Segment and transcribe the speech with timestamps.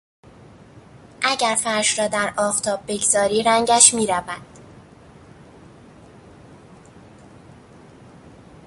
[1.21, 4.41] اگر فرش را در آفتاب بگذاری رنگش میرود.